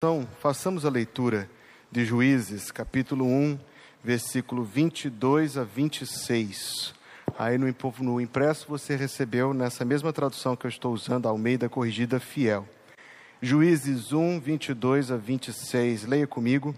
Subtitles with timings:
[0.00, 1.50] Então, façamos a leitura
[1.90, 3.58] de Juízes, capítulo 1,
[4.04, 6.94] versículo 22 a 26.
[7.36, 7.66] Aí no,
[7.98, 12.64] no impresso você recebeu nessa mesma tradução que eu estou usando, Almeida Corrigida Fiel.
[13.42, 16.04] Juízes 1, 22 a 26.
[16.04, 16.76] Leia comigo.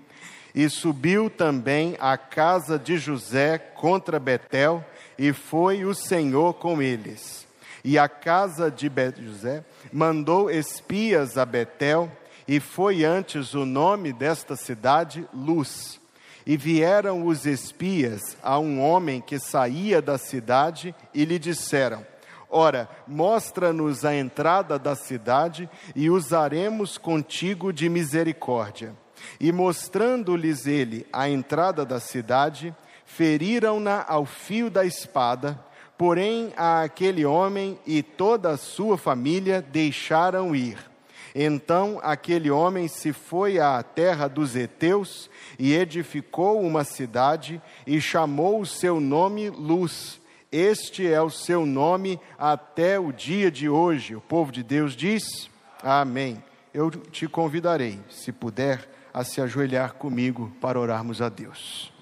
[0.54, 4.82] E subiu também a casa de José contra Betel,
[5.18, 7.46] e foi o Senhor com eles.
[7.84, 8.90] E a casa de
[9.22, 9.62] José
[9.92, 12.10] mandou espias a Betel,
[12.46, 16.00] e foi antes o nome desta cidade Luz.
[16.46, 22.04] E vieram os espias a um homem que saía da cidade e lhe disseram:
[22.48, 28.94] Ora, mostra-nos a entrada da cidade e usaremos contigo de misericórdia.
[29.38, 35.62] E mostrando-lhes ele a entrada da cidade, feriram-na ao fio da espada,
[35.96, 40.89] porém a aquele homem e toda a sua família deixaram ir
[41.34, 48.60] então aquele homem se foi à terra dos heteus e edificou uma cidade e chamou
[48.60, 50.20] o seu nome Luz.
[50.50, 54.16] Este é o seu nome até o dia de hoje.
[54.16, 55.48] O povo de Deus diz:
[55.82, 56.42] Amém.
[56.72, 61.92] Eu te convidarei, se puder, a se ajoelhar comigo para orarmos a Deus.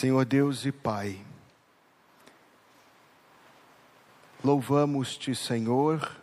[0.00, 1.20] Senhor Deus e Pai,
[4.42, 6.16] louvamos-te, Senhor,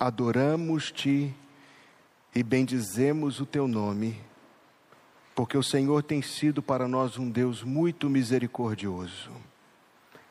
[0.00, 1.34] adoramos-te
[2.34, 4.18] e bendizemos o teu nome,
[5.34, 9.30] porque o Senhor tem sido para nós um Deus muito misericordioso.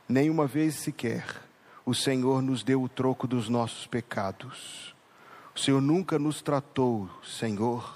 [0.09, 1.43] Nenhuma vez sequer
[1.85, 4.95] o Senhor nos deu o troco dos nossos pecados.
[5.53, 7.95] O Senhor nunca nos tratou, Senhor,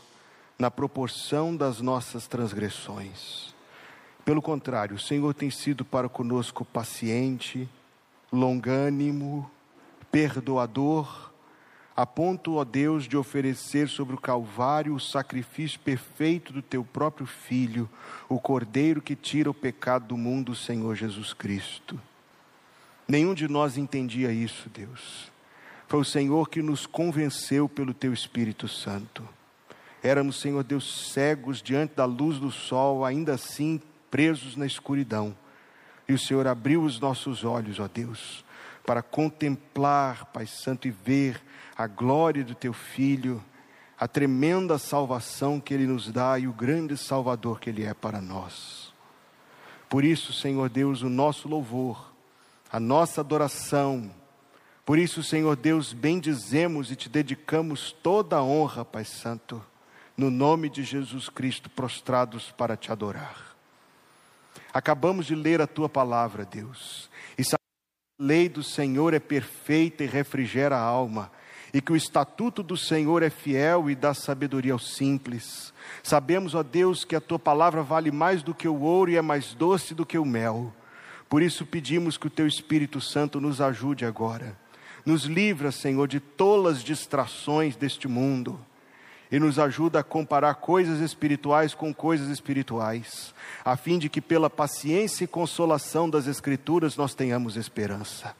[0.59, 3.56] na proporção das nossas transgressões.
[4.27, 7.65] Pelo contrário, o Senhor tem sido para conosco paciente,
[8.29, 9.49] longânimo,
[10.11, 11.31] perdoador,
[11.95, 17.25] a ponto, ó Deus, de oferecer sobre o Calvário o sacrifício perfeito do teu próprio
[17.25, 17.89] Filho,
[18.27, 21.97] o Cordeiro que tira o pecado do mundo, o Senhor Jesus Cristo.
[23.07, 25.31] Nenhum de nós entendia isso, Deus.
[25.87, 29.23] Foi o Senhor que nos convenceu pelo teu Espírito Santo.
[30.03, 35.35] Éramos, Senhor Deus, cegos diante da luz do sol, ainda assim presos na escuridão.
[36.07, 38.43] E o Senhor abriu os nossos olhos, ó Deus,
[38.85, 41.41] para contemplar, Pai Santo, e ver
[41.75, 43.43] a glória do Teu Filho,
[43.99, 48.21] a tremenda salvação que Ele nos dá e o grande Salvador que Ele é para
[48.21, 48.93] nós.
[49.89, 52.13] Por isso, Senhor Deus, o nosso louvor,
[52.71, 54.11] a nossa adoração,
[54.87, 59.61] por isso, Senhor Deus, bendizemos e te dedicamos toda a honra, Pai Santo,
[60.15, 63.46] no nome de Jesus Cristo, prostrados para te adorar.
[64.73, 67.57] Acabamos de ler a tua palavra, Deus, e sabemos
[68.17, 71.31] que a lei do Senhor é perfeita e refrigera a alma,
[71.73, 75.73] e que o estatuto do Senhor é fiel e dá sabedoria aos simples.
[76.01, 79.21] Sabemos, ó Deus, que a tua palavra vale mais do que o ouro e é
[79.21, 80.73] mais doce do que o mel.
[81.29, 84.57] Por isso pedimos que o teu Espírito Santo nos ajude agora.
[85.05, 88.59] Nos livra, Senhor, de tolas distrações deste mundo
[89.31, 93.33] e nos ajuda a comparar coisas espirituais com coisas espirituais,
[93.63, 98.35] a fim de que pela paciência e consolação das Escrituras nós tenhamos esperança.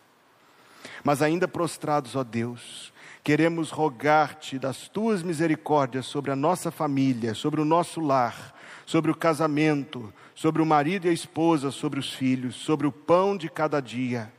[1.04, 2.94] Mas ainda prostrados, ó Deus,
[3.24, 8.56] queremos rogar-te das tuas misericórdias sobre a nossa família, sobre o nosso lar,
[8.86, 13.36] sobre o casamento, sobre o marido e a esposa, sobre os filhos, sobre o pão
[13.36, 14.32] de cada dia.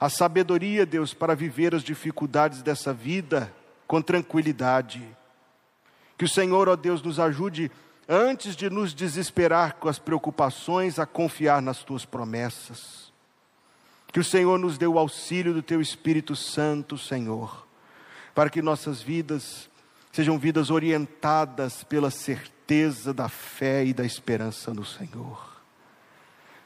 [0.00, 3.52] A sabedoria, Deus, para viver as dificuldades dessa vida
[3.86, 5.00] com tranquilidade
[6.22, 7.68] que o Senhor, ó Deus, nos ajude,
[8.08, 13.12] antes de nos desesperar com as preocupações, a confiar nas tuas promessas.
[14.12, 17.66] Que o Senhor nos dê o auxílio do teu Espírito Santo, Senhor,
[18.36, 19.68] para que nossas vidas
[20.12, 25.60] sejam vidas orientadas pela certeza da fé e da esperança no Senhor.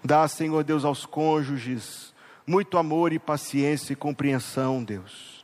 [0.04, 2.12] Dá, Senhor Deus, aos cônjuges
[2.46, 5.35] muito amor e paciência e compreensão, Deus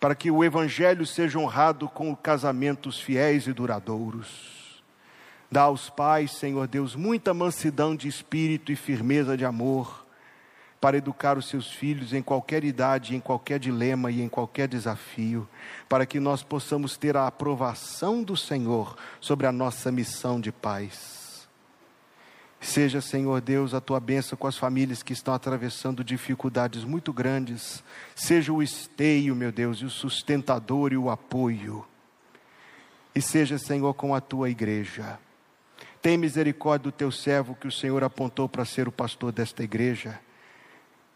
[0.00, 4.82] para que o Evangelho seja honrado com casamentos fiéis e duradouros.
[5.50, 10.04] Dá aos pais, Senhor Deus, muita mansidão de espírito e firmeza de amor,
[10.80, 15.48] para educar os seus filhos em qualquer idade, em qualquer dilema e em qualquer desafio,
[15.88, 21.15] para que nós possamos ter a aprovação do Senhor sobre a nossa missão de paz.
[22.66, 27.82] Seja, Senhor Deus, a tua bênção com as famílias que estão atravessando dificuldades muito grandes.
[28.12, 31.86] Seja o esteio, meu Deus, e o sustentador e o apoio.
[33.14, 35.16] E seja, Senhor, com a tua igreja.
[36.02, 40.18] Tem misericórdia do teu servo que o Senhor apontou para ser o pastor desta igreja.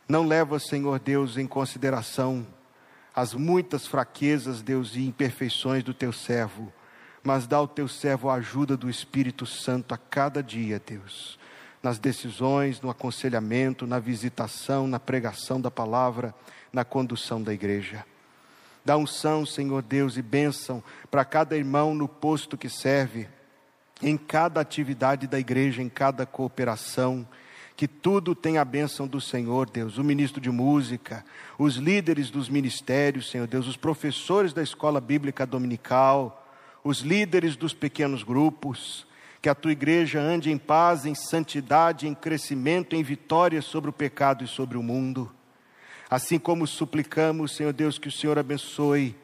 [0.08, 2.46] Não leva, Senhor Deus, em consideração
[3.12, 6.72] as muitas fraquezas, Deus, e imperfeições do teu servo,
[7.24, 11.39] mas dá ao teu servo a ajuda do Espírito Santo a cada dia, Deus
[11.82, 16.34] nas decisões, no aconselhamento, na visitação, na pregação da palavra,
[16.72, 18.04] na condução da igreja.
[18.84, 23.28] Dá unção, Senhor Deus, e bênção para cada irmão no posto que serve,
[24.02, 27.26] em cada atividade da igreja, em cada cooperação,
[27.76, 31.24] que tudo tenha a bênção do Senhor, Deus, o ministro de música,
[31.58, 36.46] os líderes dos ministérios, Senhor Deus, os professores da escola bíblica dominical,
[36.84, 39.06] os líderes dos pequenos grupos,
[39.42, 43.92] que a tua igreja ande em paz, em santidade, em crescimento, em vitória sobre o
[43.92, 45.30] pecado e sobre o mundo.
[46.10, 49.16] Assim como suplicamos, Senhor Deus, que o Senhor abençoe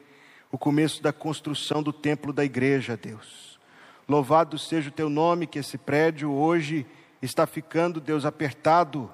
[0.51, 3.59] o começo da construção do templo da igreja, Deus.
[4.07, 6.85] Louvado seja o teu nome, que esse prédio hoje
[7.21, 9.11] está ficando, Deus, apertado.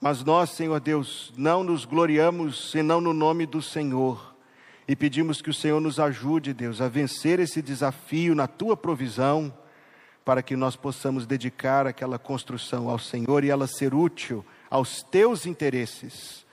[0.00, 4.36] Mas nós, Senhor Deus, não nos gloriamos senão no nome do Senhor.
[4.86, 9.52] E pedimos que o Senhor nos ajude, Deus, a vencer esse desafio na tua provisão
[10.24, 15.46] para que nós possamos dedicar aquela construção ao Senhor e ela ser útil aos teus
[15.46, 16.46] interesses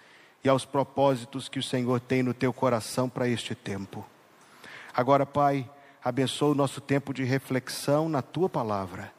[0.43, 4.05] e aos propósitos que o Senhor tem no teu coração para este tempo.
[4.93, 5.69] Agora, Pai,
[6.03, 9.13] abençoa o nosso tempo de reflexão na tua palavra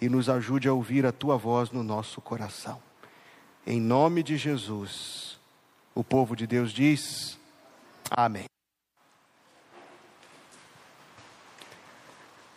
[0.00, 2.80] e nos ajude a ouvir a tua voz no nosso coração.
[3.66, 5.38] Em nome de Jesus,
[5.94, 7.38] o povo de Deus diz:
[8.10, 8.55] Amém.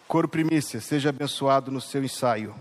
[0.10, 2.56] Coro Primícia, seja abençoado no seu ensaio.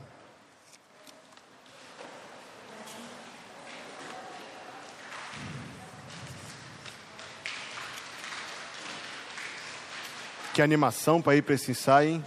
[10.53, 12.25] Que animação para ir para esse ensaio, hein?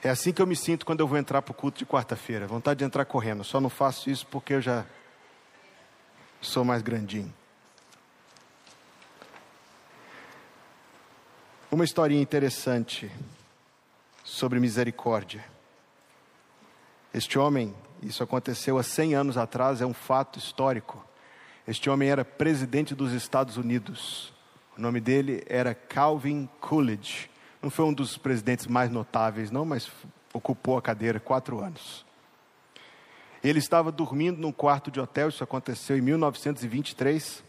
[0.00, 2.46] É assim que eu me sinto quando eu vou entrar para o culto de quarta-feira.
[2.46, 3.42] Vontade de entrar correndo.
[3.42, 4.86] Só não faço isso porque eu já
[6.40, 7.34] sou mais grandinho.
[11.76, 13.12] Uma historinha interessante
[14.24, 15.44] sobre misericórdia.
[17.12, 21.04] Este homem, isso aconteceu há 100 anos atrás, é um fato histórico.
[21.68, 24.32] Este homem era presidente dos Estados Unidos.
[24.74, 27.28] O nome dele era Calvin Coolidge.
[27.60, 29.90] Não foi um dos presidentes mais notáveis, não, mas
[30.32, 32.06] ocupou a cadeira quatro anos.
[33.44, 37.44] Ele estava dormindo num quarto de hotel, isso aconteceu em 1923.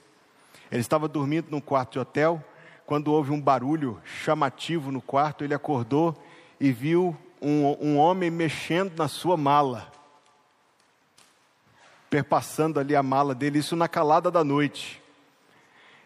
[0.69, 2.43] Ele estava dormindo num quarto de hotel
[2.87, 6.15] quando houve um barulho chamativo no quarto, ele acordou
[6.57, 9.91] e viu um, um homem mexendo na sua mala,
[12.09, 15.03] perpassando ali a mala dele, isso na calada da noite.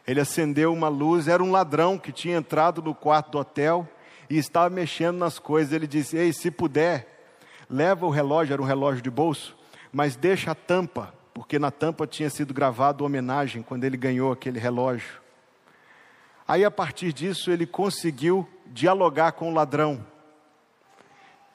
[0.08, 3.88] Ele acendeu uma luz, era um ladrão que tinha entrado no quarto do hotel
[4.28, 5.74] e estava mexendo nas coisas.
[5.74, 7.30] Ele disse: Ei, se puder,
[7.70, 9.56] leva o relógio, era um relógio de bolso,
[9.94, 14.60] mas deixa a tampa, porque na tampa tinha sido gravado homenagem quando ele ganhou aquele
[14.60, 15.21] relógio.
[16.52, 20.06] Aí, a partir disso, ele conseguiu dialogar com o ladrão.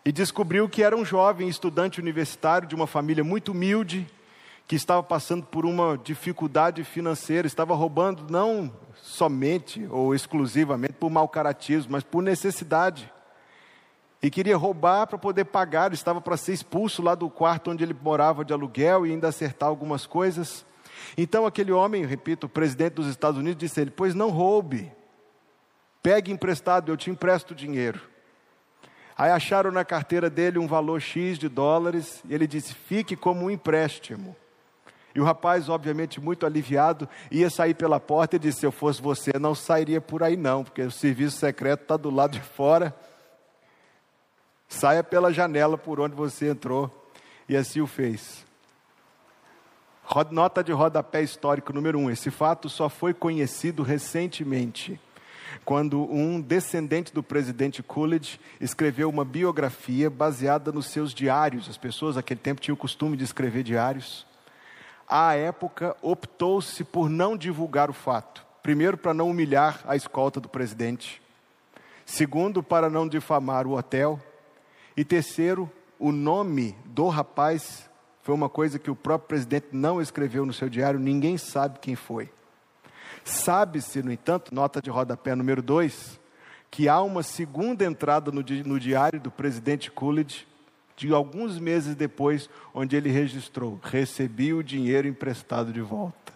[0.02, 4.10] E descobriu que era um jovem estudante universitário de uma família muito humilde,
[4.66, 11.28] que estava passando por uma dificuldade financeira, estava roubando não somente ou exclusivamente por mau
[11.28, 13.12] caratismo, mas por necessidade.
[14.22, 17.94] E queria roubar para poder pagar, estava para ser expulso lá do quarto onde ele
[18.00, 20.64] morava de aluguel e ainda acertar algumas coisas.
[21.16, 24.90] Então aquele homem, repito, o presidente dos Estados Unidos, disse a ele: Pois não roube,
[26.02, 28.00] pegue emprestado, eu te empresto dinheiro.
[29.18, 33.46] Aí acharam na carteira dele um valor X de dólares e ele disse: Fique como
[33.46, 34.36] um empréstimo.
[35.14, 39.00] E o rapaz, obviamente, muito aliviado, ia sair pela porta e disse: Se eu fosse
[39.00, 42.94] você, não sairia por aí, não, porque o serviço secreto está do lado de fora.
[44.68, 47.10] Saia pela janela por onde você entrou.
[47.48, 48.45] E assim o fez.
[50.30, 55.00] Nota de rodapé histórico número um: esse fato só foi conhecido recentemente,
[55.64, 61.68] quando um descendente do presidente Coolidge escreveu uma biografia baseada nos seus diários.
[61.68, 64.24] As pessoas naquele tempo tinham o costume de escrever diários.
[65.08, 68.44] À época, optou-se por não divulgar o fato.
[68.62, 71.22] Primeiro, para não humilhar a escolta do presidente.
[72.04, 74.20] Segundo, para não difamar o hotel.
[74.96, 77.85] E terceiro, o nome do rapaz
[78.26, 81.94] foi uma coisa que o próprio presidente não escreveu no seu diário, ninguém sabe quem
[81.94, 82.28] foi.
[83.24, 86.18] Sabe-se, no entanto, nota de rodapé número 2,
[86.68, 90.44] que há uma segunda entrada no, di no diário do presidente Coolidge,
[90.96, 96.32] de alguns meses depois, onde ele registrou: recebi o dinheiro emprestado de volta.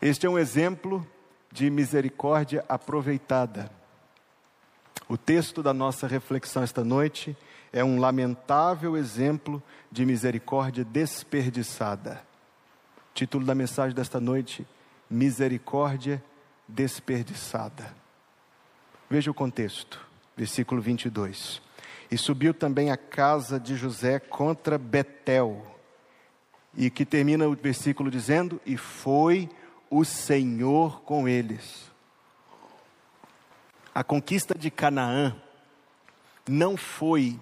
[0.00, 1.06] Este é um exemplo
[1.52, 3.70] de misericórdia aproveitada.
[5.06, 7.36] O texto da nossa reflexão esta noite
[7.72, 12.22] é um lamentável exemplo de misericórdia desperdiçada.
[13.14, 14.66] Título da mensagem desta noite:
[15.10, 16.22] Misericórdia
[16.66, 17.94] desperdiçada.
[19.10, 20.00] Veja o contexto,
[20.36, 21.62] versículo 22.
[22.10, 25.64] E subiu também a casa de José contra Betel,
[26.76, 29.48] e que termina o versículo dizendo: E foi
[29.90, 31.90] o Senhor com eles.
[33.94, 35.34] A conquista de Canaã
[36.46, 37.38] não foi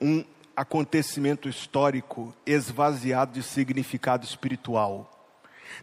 [0.00, 0.24] um
[0.56, 5.10] acontecimento histórico esvaziado de significado espiritual.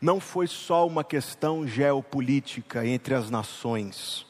[0.01, 4.25] Não foi só uma questão geopolítica entre as nações.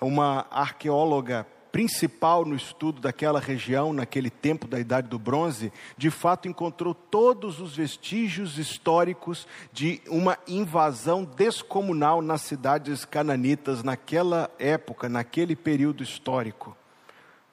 [0.00, 6.48] Uma arqueóloga principal no estudo daquela região, naquele tempo da Idade do Bronze, de fato
[6.48, 15.54] encontrou todos os vestígios históricos de uma invasão descomunal nas cidades cananitas naquela época, naquele
[15.54, 16.76] período histórico.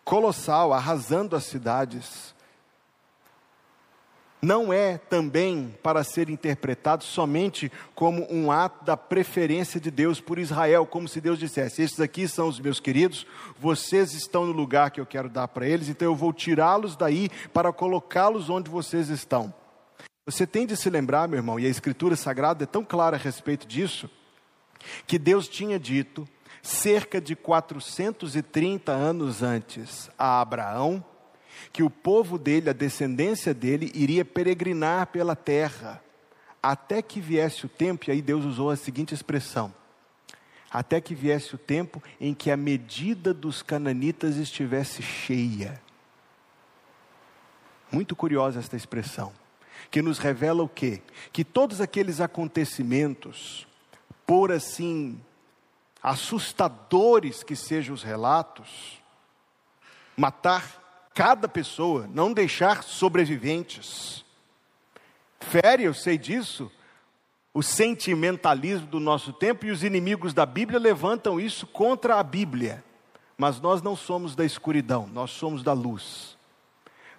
[0.06, 2.34] Colossal, arrasando as cidades
[4.46, 10.38] não é também para ser interpretado somente como um ato da preferência de Deus por
[10.38, 13.26] Israel, como se Deus dissesse: Estes aqui são os meus queridos,
[13.60, 17.30] vocês estão no lugar que eu quero dar para eles, então eu vou tirá-los daí
[17.52, 19.52] para colocá-los onde vocês estão.
[20.28, 23.20] Você tem de se lembrar, meu irmão, e a Escritura Sagrada é tão clara a
[23.20, 24.10] respeito disso,
[25.08, 26.28] que Deus tinha dito,
[26.65, 31.05] cerca de 430 anos antes, a Abraão,
[31.72, 36.03] que o povo dele, a descendência dele, iria peregrinar pela terra,
[36.62, 39.72] até que viesse o tempo, e aí Deus usou a seguinte expressão:
[40.72, 45.79] até que viesse o tempo em que a medida dos cananitas estivesse cheia.
[47.91, 49.31] Muito curiosa esta expressão,
[49.91, 51.01] que nos revela o quê?
[51.31, 53.67] Que todos aqueles acontecimentos,
[54.25, 55.22] por assim
[56.06, 59.02] assustadores que sejam os relatos,
[60.16, 64.24] matar cada pessoa, não deixar sobreviventes.
[65.40, 66.72] Fere, eu sei disso,
[67.52, 72.84] o sentimentalismo do nosso tempo e os inimigos da Bíblia levantam isso contra a Bíblia.
[73.36, 76.38] Mas nós não somos da escuridão, nós somos da luz.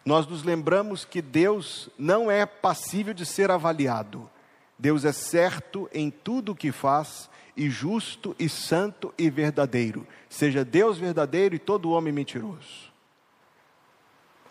[0.04, 4.30] Nós nos lembramos que Deus não é passível de ser avaliado.
[4.78, 10.06] Deus é certo em tudo o que faz, e justo e santo e verdadeiro.
[10.28, 12.92] Seja Deus verdadeiro e todo homem mentiroso.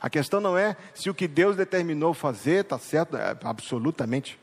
[0.01, 4.39] A questão não é se o que Deus determinou fazer está certo, é, absolutamente.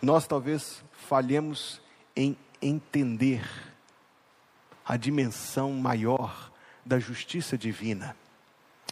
[0.00, 1.80] Nós talvez falhemos
[2.16, 3.48] em entender
[4.84, 6.50] a dimensão maior
[6.84, 8.16] da justiça divina.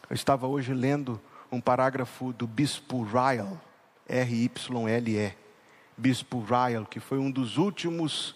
[0.09, 1.21] Eu estava hoje lendo
[1.51, 3.59] um parágrafo do Bispo Ryle,
[4.09, 5.37] R-Y-L-E,
[6.01, 8.35] Bispo Ryle, que foi um dos últimos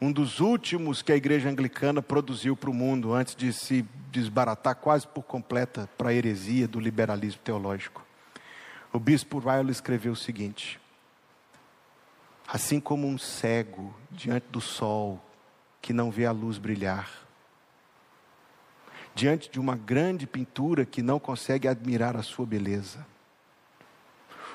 [0.00, 4.74] um dos últimos que a igreja anglicana produziu para o mundo antes de se desbaratar
[4.74, 8.04] quase por completa para a heresia do liberalismo teológico.
[8.92, 10.80] O bispo Ryle escreveu o seguinte:
[12.48, 15.24] Assim como um cego diante do sol
[15.80, 17.08] que não vê a luz brilhar,
[19.14, 23.06] diante de uma grande pintura que não consegue admirar a sua beleza,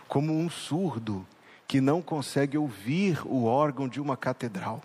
[0.09, 1.25] como um surdo
[1.69, 4.81] que não consegue ouvir o órgão de uma catedral,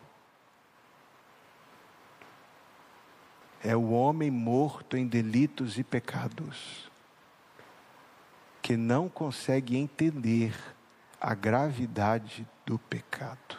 [3.63, 6.91] é o homem morto em delitos e pecados,
[8.61, 10.55] que não consegue entender
[11.19, 13.57] a gravidade do pecado.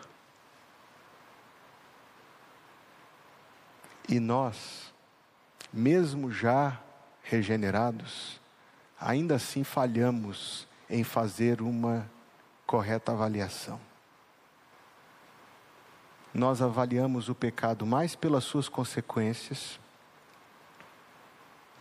[4.08, 4.94] E nós,
[5.74, 6.80] mesmo já
[7.24, 8.40] regenerados,
[9.02, 12.14] ainda assim falhamos em fazer uma
[12.66, 13.80] correta avaliação.
[16.34, 19.80] Nós avaliamos o pecado mais pelas suas consequências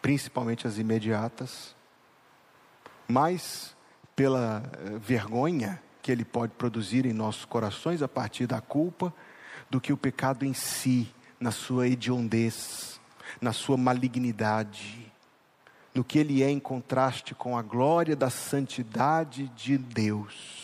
[0.05, 1.75] principalmente as imediatas,
[3.09, 3.75] mais
[4.15, 9.15] pela eh, vergonha que ele pode produzir em nossos corações a partir da culpa,
[9.71, 11.11] do que o pecado em si,
[11.41, 13.01] na sua hediondez,
[13.41, 15.11] na sua malignidade,
[15.95, 20.64] no que ele é em contraste com a glória da santidade de Deus.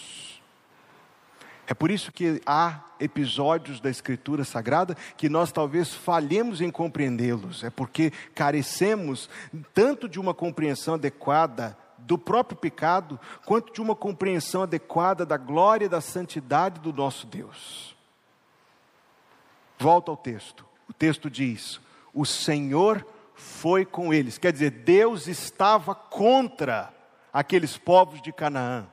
[1.70, 7.62] É por isso que há episódios da Escritura Sagrada que nós talvez falhemos em compreendê-los.
[7.62, 9.30] É porque carecemos
[9.72, 15.84] tanto de uma compreensão adequada do próprio pecado, quanto de uma compreensão adequada da glória
[15.84, 17.94] e da santidade do nosso Deus.
[19.78, 20.66] Volta ao texto.
[20.88, 21.80] O texto diz:
[22.12, 24.38] O Senhor foi com eles.
[24.38, 26.92] Quer dizer, Deus estava contra
[27.32, 28.88] aqueles povos de Canaã.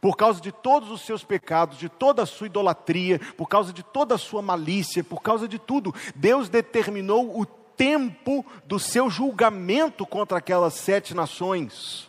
[0.00, 3.82] Por causa de todos os seus pecados, de toda a sua idolatria, por causa de
[3.82, 10.06] toda a sua malícia, por causa de tudo, Deus determinou o tempo do seu julgamento
[10.06, 12.08] contra aquelas sete nações.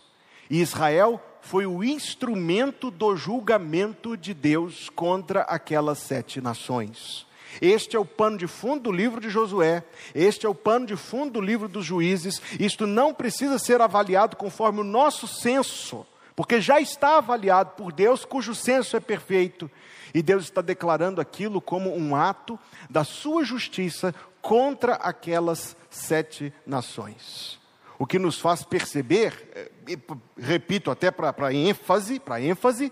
[0.49, 7.25] E Israel foi o instrumento do julgamento de Deus contra aquelas sete nações.
[7.61, 9.83] Este é o pano de fundo do livro de Josué,
[10.15, 12.41] este é o pano de fundo do livro dos juízes.
[12.59, 16.05] Isto não precisa ser avaliado conforme o nosso senso,
[16.35, 19.69] porque já está avaliado por Deus, cujo senso é perfeito.
[20.13, 22.59] E Deus está declarando aquilo como um ato
[22.89, 27.59] da sua justiça contra aquelas sete nações.
[27.97, 29.97] O que nos faz perceber, eh,
[30.37, 32.91] repito até para ênfase, para ênfase,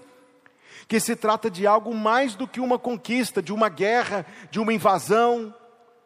[0.88, 4.74] que se trata de algo mais do que uma conquista, de uma guerra, de uma
[4.74, 5.53] invasão,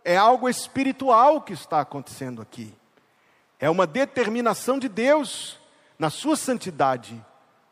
[0.04, 2.74] é algo espiritual que está acontecendo aqui.
[3.60, 5.60] É uma determinação de Deus
[6.04, 7.16] na sua santidade,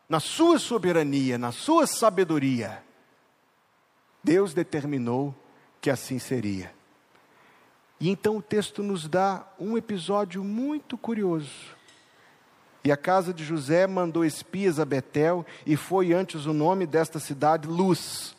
[0.08, 2.82] na sua soberania, na sua sabedoria.
[4.24, 5.34] Deus determinou
[5.82, 6.72] que assim seria.
[8.00, 11.76] E então o texto nos dá um episódio muito curioso.
[12.82, 17.18] E a casa de José mandou espias a Betel, e foi antes o nome desta
[17.18, 18.34] cidade Luz.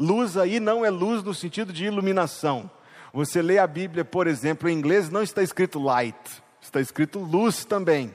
[0.00, 2.68] Luz aí não é luz no sentido de iluminação.
[3.12, 7.64] Você lê a Bíblia, por exemplo, em inglês não está escrito light, está escrito luz
[7.64, 8.12] também.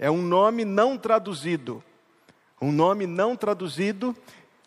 [0.00, 1.84] É um nome não traduzido.
[2.60, 4.16] Um nome não traduzido,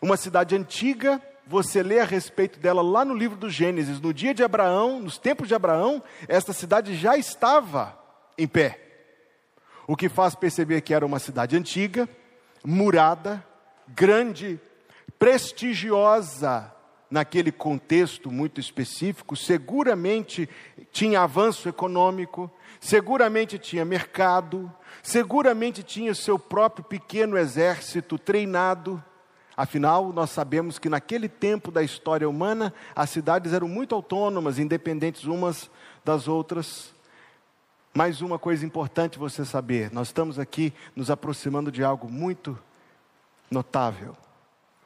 [0.01, 4.33] uma cidade antiga você lê a respeito dela lá no livro do Gênesis, no dia
[4.33, 7.97] de Abraão, nos tempos de Abraão, esta cidade já estava
[8.37, 8.79] em pé.
[9.85, 12.07] O que faz perceber que era uma cidade antiga,
[12.63, 13.45] murada,
[13.89, 14.59] grande,
[15.19, 16.73] prestigiosa
[17.13, 20.49] naquele contexto muito específico, seguramente
[20.91, 22.49] tinha avanço econômico,
[22.81, 24.71] seguramente tinha mercado,
[25.03, 29.01] seguramente tinha seu próprio pequeno exército treinado
[29.55, 35.25] Afinal, nós sabemos que naquele tempo da história humana, as cidades eram muito autônomas, independentes
[35.25, 35.69] umas
[36.03, 36.91] das outras.
[37.93, 42.57] Mais uma coisa importante você saber: nós estamos aqui nos aproximando de algo muito
[43.51, 44.17] notável.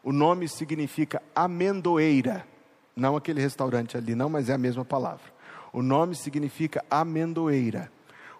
[0.08, 2.48] O nome significa amendoeira,
[2.96, 5.34] não aquele restaurante ali, não, mas é a mesma palavra.
[5.74, 7.92] O nome significa amendoeira,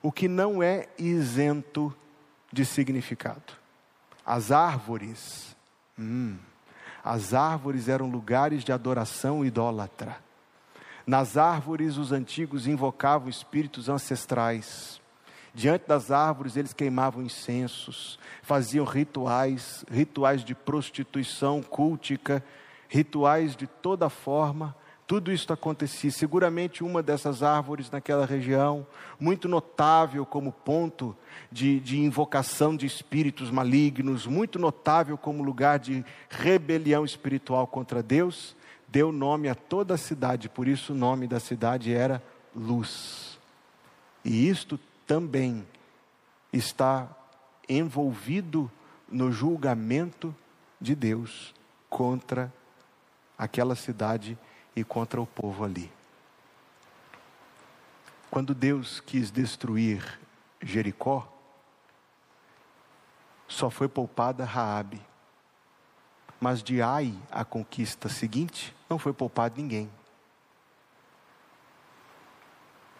[0.02, 1.94] o que não é isento
[2.54, 3.54] de significado.
[4.26, 5.58] As árvores
[6.00, 6.38] Hum,
[7.04, 10.18] as árvores eram lugares de adoração idólatra.
[11.06, 15.02] Nas árvores, os antigos invocavam espíritos ancestrais.
[15.58, 22.44] Diante das árvores, eles queimavam incensos, faziam rituais, rituais de prostituição cultica,
[22.88, 24.76] rituais de toda forma
[25.08, 26.12] tudo isso acontecia.
[26.12, 28.86] Seguramente uma dessas árvores naquela região,
[29.18, 31.16] muito notável como ponto
[31.50, 38.54] de, de invocação de espíritos malignos, muito notável como lugar de rebelião espiritual contra Deus,
[38.88, 42.22] deu nome a toda a cidade, por isso o nome da cidade era
[42.54, 43.40] Luz.
[44.26, 45.66] E isto também
[46.52, 47.10] está
[47.68, 48.70] envolvido
[49.08, 50.36] no julgamento
[50.80, 51.56] de Deus
[51.90, 52.54] contra
[53.38, 54.38] aquela cidade
[54.76, 55.92] e contra o povo ali.
[58.30, 60.20] Quando Deus quis destruir
[60.62, 61.28] Jericó,
[63.48, 65.02] só foi poupada Raabe.
[66.40, 69.90] Mas de Ai, a conquista seguinte, não foi poupado ninguém.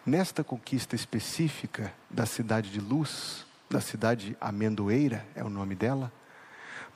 [0.08, 6.10] Nesta conquista específica da cidade de Luz, da cidade Amendoeira, é o nome dela,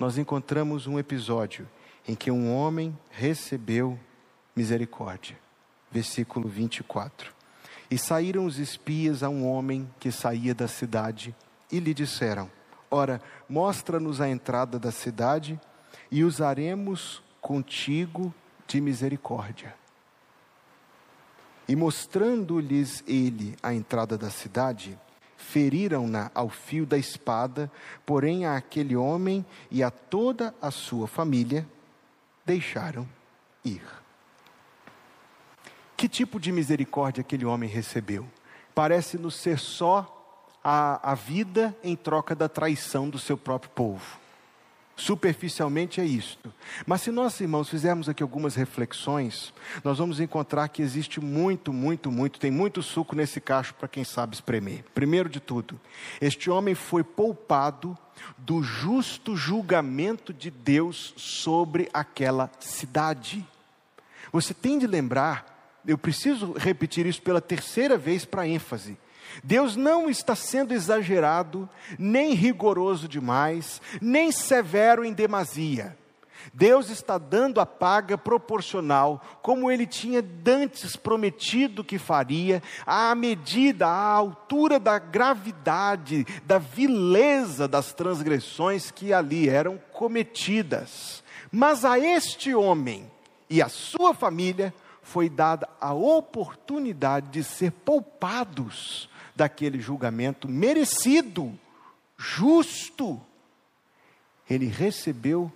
[0.01, 1.68] nós encontramos um episódio
[2.09, 4.01] em que um homem recebeu
[4.57, 5.38] misericórdia.
[5.90, 7.35] Versículo 24.
[7.90, 11.37] E saíram os espias a um homem que saía da cidade
[11.70, 12.51] e lhe disseram:
[12.90, 15.61] Ora, mostra-nos a entrada da cidade
[16.11, 18.35] e usaremos contigo
[18.66, 19.82] de misericórdia.
[21.68, 24.98] E mostrando-lhes ele a entrada da cidade,
[25.37, 27.70] feriram-na ao fio da espada,
[28.05, 31.66] porém a aquele homem e a toda a sua família
[32.44, 33.09] deixaram
[33.64, 33.83] ir.
[35.96, 38.27] Que tipo de misericórdia aquele homem recebeu?
[38.75, 40.18] Parece-nos ser só
[40.64, 44.21] a, a vida em troca da traição do seu próprio povo.
[44.94, 46.52] Superficialmente é isto.
[46.87, 49.52] Mas se nós, irmãos, fizermos aqui algumas reflexões,
[49.83, 54.05] nós vamos encontrar que existe muito, muito, muito, tem muito suco nesse cacho para quem
[54.05, 54.85] sabe espremer.
[54.94, 55.81] Primeiro de tudo,
[56.20, 57.96] este homem foi poupado
[58.37, 63.46] do justo julgamento de Deus sobre aquela cidade.
[64.31, 65.52] Você tem de lembrar
[65.87, 68.96] eu preciso repetir isso pela terceira vez para ênfase.
[69.42, 71.68] Deus não está sendo exagerado,
[71.99, 75.97] nem rigoroso demais, nem severo em demasia.
[76.53, 83.87] Deus está dando a paga proporcional, como ele tinha dantes prometido que faria, à medida,
[83.87, 91.23] à altura da gravidade, da vileza das transgressões que ali eram cometidas.
[91.51, 93.11] Mas a este homem
[93.49, 101.53] e a sua família foi dada a oportunidade de ser poupados daquele julgamento merecido,
[102.16, 103.21] justo.
[104.49, 105.51] Ele recebeu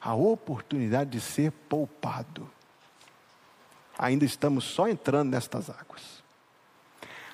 [0.00, 2.48] a oportunidade de ser poupado.
[3.98, 6.22] Ainda estamos só entrando nestas águas.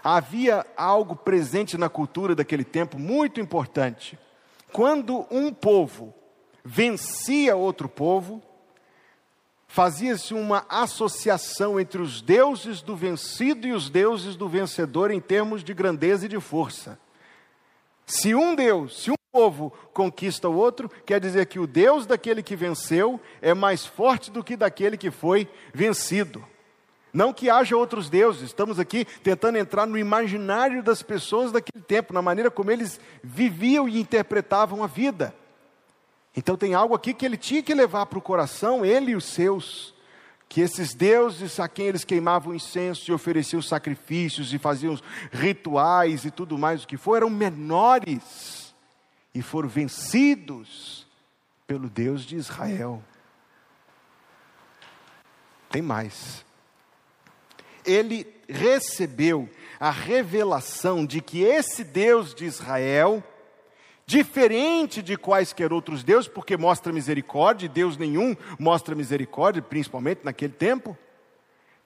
[0.03, 4.19] Havia algo presente na cultura daquele tempo muito importante.
[4.73, 6.14] Quando um povo
[6.64, 8.43] vencia outro povo,
[9.68, 15.62] fazia-se uma associação entre os deuses do vencido e os deuses do vencedor em termos
[15.62, 16.98] de grandeza e de força.
[18.07, 22.42] Se um Deus, se um povo conquista o outro, quer dizer que o Deus daquele
[22.42, 26.42] que venceu é mais forte do que daquele que foi vencido.
[27.12, 32.12] Não que haja outros deuses, estamos aqui tentando entrar no imaginário das pessoas daquele tempo,
[32.12, 35.35] na maneira como eles viviam e interpretavam a vida.
[36.37, 39.25] Então tem algo aqui que ele tinha que levar para o coração, ele e os
[39.25, 39.95] seus,
[40.49, 44.99] que esses deuses a quem eles queimavam incenso e ofereciam sacrifícios e faziam
[45.33, 48.75] rituais e tudo mais o que for, eram menores
[49.35, 51.07] e foram vencidos
[51.67, 53.03] pelo Deus de Israel.
[55.71, 56.45] Tem mais.
[57.85, 63.23] Ele recebeu a revelação de que esse Deus de Israel,
[64.09, 70.55] diferente de quaisquer outros deuses, porque mostra misericórdia, e Deus nenhum mostra misericórdia, principalmente naquele
[70.55, 70.97] tempo.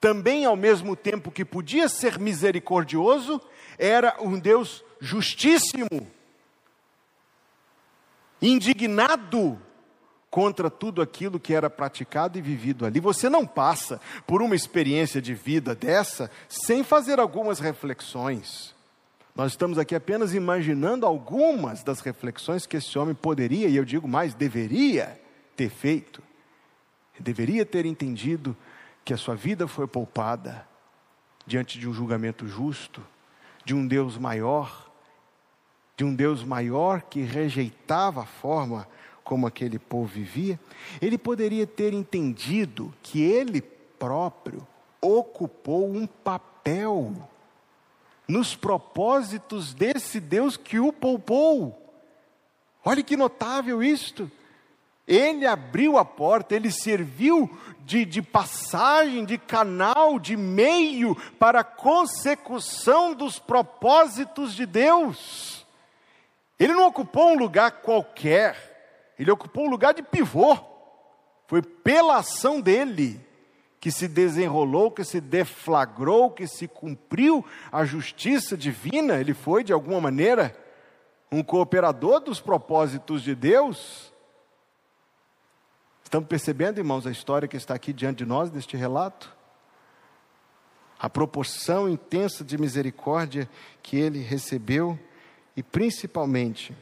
[0.01, 3.41] Também, ao mesmo tempo que podia ser misericordioso,
[3.77, 5.89] era um Deus justíssimo,
[8.41, 9.61] indignado
[10.31, 13.01] contra tudo aquilo que era praticado e vivido ali.
[13.01, 18.72] Você não passa por uma experiência de vida dessa sem fazer algumas reflexões.
[19.35, 24.07] Nós estamos aqui apenas imaginando algumas das reflexões que esse homem poderia, e eu digo
[24.07, 25.19] mais, deveria
[25.57, 26.23] ter feito.
[27.19, 28.55] Deveria ter entendido
[29.05, 30.67] que a sua vida foi poupada
[31.47, 33.03] diante de um julgamento justo,
[33.65, 34.91] de um Deus maior,
[35.97, 38.87] de um Deus maior que rejeitava a forma
[39.25, 40.61] como aquele povo vivia.
[41.01, 44.67] Ele poderia ter entendido que ele próprio
[45.01, 47.29] ocupou um papel
[48.27, 51.79] nos propósitos desse Deus que o poupou.
[52.85, 54.31] Olha que notável isto.
[55.07, 61.65] Ele abriu a porta, ele serviu de, de, passagem, de canal, de meio para a
[61.65, 65.67] consecução dos propósitos de Deus.
[66.59, 70.57] Ele não ocupou um lugar qualquer, ele ocupou um lugar de pivô.
[71.49, 73.21] Foi pela ação dele
[73.83, 79.73] que se desenrolou, que se deflagrou, que se cumpriu a justiça divina, ele foi, de
[79.73, 80.57] alguma maneira,
[81.33, 84.13] um cooperador dos propósitos de Deus.
[86.05, 89.35] Estamos percebendo, irmãos, a história que está aqui diante de nós, deste relato?
[90.97, 93.51] A proporção intensa de misericórdia
[93.83, 94.97] que ele recebeu
[95.57, 96.73] e, principalmente,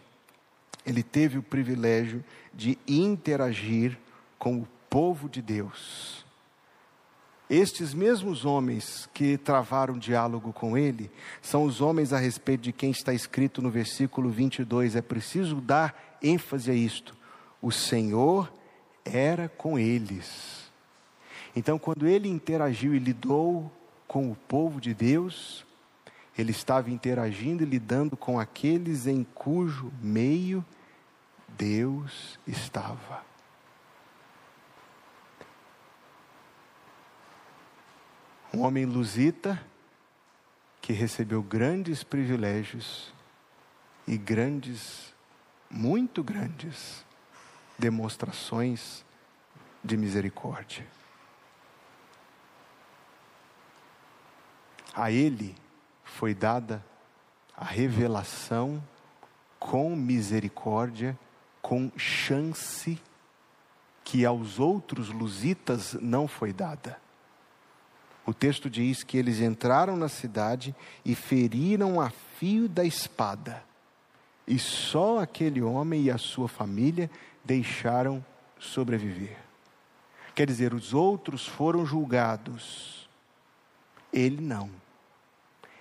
[0.84, 3.96] ele teve o privilégio de interagir
[4.38, 6.28] com o povo de Deus.
[7.50, 11.10] Estes mesmos homens que travaram diálogo com ele
[11.42, 14.94] são os homens a respeito de quem está escrito no versículo 22.
[14.94, 17.16] É preciso dar ênfase a isto.
[17.60, 18.52] O Senhor
[19.04, 20.70] era com eles.
[21.56, 23.68] Então, quando ele interagiu e lidou
[24.06, 25.66] com o povo de Deus,
[26.38, 30.64] ele estava interagindo e lidando com aqueles em cujo meio
[31.48, 33.28] Deus estava.
[38.52, 39.60] Um homem lusita
[40.80, 43.12] que recebeu grandes privilégios
[44.06, 45.14] e grandes,
[45.70, 47.04] muito grandes,
[47.78, 49.04] demonstrações
[49.84, 50.86] de misericórdia.
[54.92, 55.54] A ele
[56.04, 56.84] foi dada
[57.56, 58.82] a revelação
[59.58, 61.16] com misericórdia,
[61.62, 63.00] com chance
[64.02, 66.98] que aos outros lusitas não foi dada.
[68.26, 73.62] O texto diz que eles entraram na cidade e feriram a fio da espada.
[74.46, 77.10] E só aquele homem e a sua família
[77.44, 78.24] deixaram
[78.58, 79.36] sobreviver.
[80.34, 83.08] Quer dizer, os outros foram julgados
[84.12, 84.70] Ele não.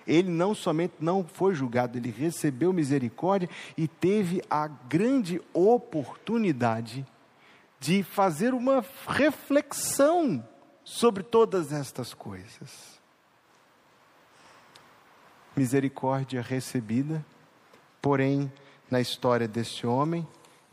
[0.06, 7.06] Ele não somente não foi julgado, ele recebeu misericórdia e teve a grande oportunidade
[7.78, 10.44] de fazer uma reflexão
[10.90, 13.00] sobre todas estas coisas.
[15.56, 17.24] Misericórdia recebida,
[18.02, 18.52] porém,
[18.90, 20.26] na história desse homem,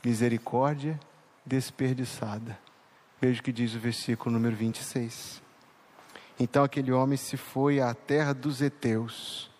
[0.03, 0.99] misericórdia
[1.45, 2.57] desperdiçada.
[3.21, 5.39] Veja o que diz o versículo número 26.
[6.39, 9.51] Então aquele homem se foi à terra dos heteus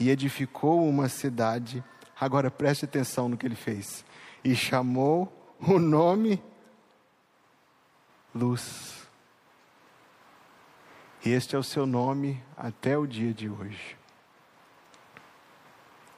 [0.00, 1.82] e edificou uma cidade.
[2.20, 4.04] Agora preste atenção no que ele fez.
[4.42, 6.42] E chamou o nome
[8.34, 9.05] Luz.
[11.28, 13.96] Este é o seu nome até o dia de hoje.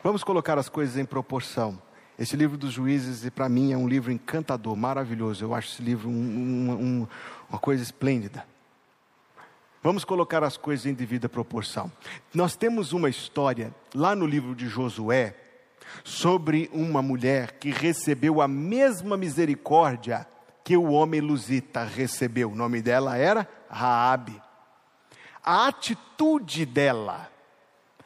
[0.05, 1.81] Vamos colocar as coisas em proporção.
[2.19, 5.43] Esse livro dos juízes, para mim, é um livro encantador, maravilhoso.
[5.43, 7.09] Eu acho esse livro um, um,
[7.49, 8.47] uma coisa esplêndida.
[9.83, 11.91] Vamos colocar as coisas em devida proporção.
[12.35, 15.35] Nós temos uma história lá no livro de Josué
[16.05, 20.29] sobre uma mulher que recebeu a mesma misericórdia
[20.63, 22.53] que o homem lusita recebeu.
[22.53, 24.48] O nome dela era Raabe.
[25.51, 27.27] A atitude dela,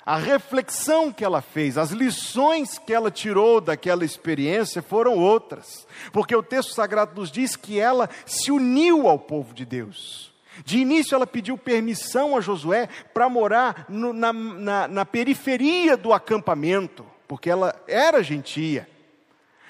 [0.07, 5.85] a reflexão que ela fez, as lições que ela tirou daquela experiência foram outras.
[6.13, 10.33] Porque o texto sagrado nos diz que ela se uniu ao povo de Deus.
[10.65, 16.13] De início, ela pediu permissão a Josué para morar no, na, na, na periferia do
[16.13, 18.89] acampamento, porque ela era gentia.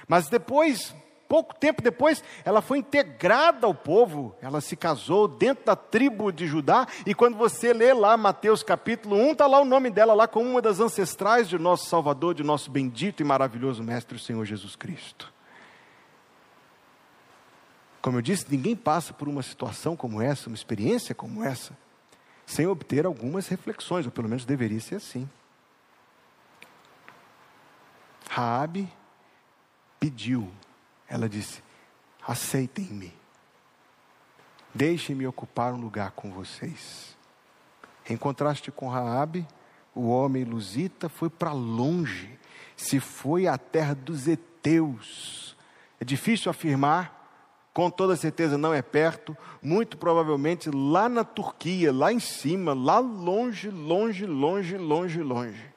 [0.07, 0.95] Mas depois,
[1.33, 6.47] pouco tempo depois, ela foi integrada ao povo, ela se casou dentro da tribo de
[6.47, 10.29] Judá, e quando você lê lá Mateus capítulo 1, está lá o nome dela, lá
[10.29, 14.45] como uma das ancestrais de nosso Salvador, de nosso bendito e maravilhoso Mestre, o Senhor
[14.45, 15.33] Jesus Cristo.
[18.03, 21.75] Como eu disse, ninguém passa por uma situação como essa, uma experiência como essa,
[22.45, 25.27] sem obter algumas reflexões, ou pelo menos deveria ser assim.
[28.29, 28.87] Raabe
[29.99, 30.53] pediu,
[31.13, 31.63] ela disse:
[32.27, 33.13] aceitem-me,
[34.75, 37.15] deixem-me ocupar um lugar com vocês.
[38.09, 39.47] Em contraste com Raabe,
[39.95, 42.39] o homem lusita foi para longe,
[42.75, 45.55] se foi à terra dos heteus.
[46.01, 47.21] É difícil afirmar
[47.75, 52.99] com toda certeza não é perto, muito provavelmente lá na Turquia, lá em cima, lá
[52.99, 55.72] longe, longe, longe, longe, longe.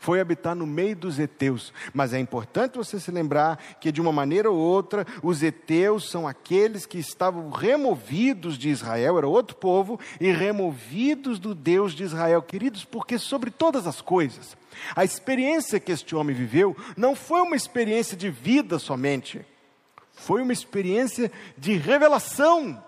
[0.00, 1.72] Foi habitar no meio dos heteus.
[1.94, 6.26] Mas é importante você se lembrar que, de uma maneira ou outra, os heteus são
[6.26, 12.42] aqueles que estavam removidos de Israel, era outro povo, e removidos do Deus de Israel.
[12.42, 14.56] Queridos, porque sobre todas as coisas,
[14.96, 19.46] a experiência que este homem viveu não foi uma experiência de vida somente
[20.20, 22.82] foi uma experiência de revelação,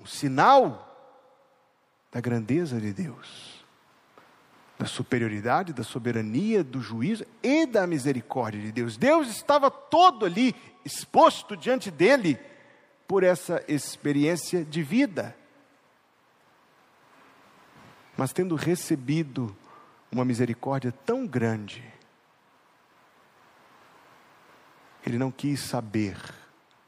[0.00, 0.88] um sinal
[2.10, 3.51] da grandeza de Deus,
[4.82, 8.96] da superioridade, da soberania, do juízo e da misericórdia de Deus.
[8.96, 12.36] Deus estava todo ali exposto diante dele
[13.06, 15.36] por essa experiência de vida.
[18.16, 19.56] Mas tendo recebido
[20.10, 21.84] uma misericórdia tão grande,
[25.06, 26.16] ele não quis saber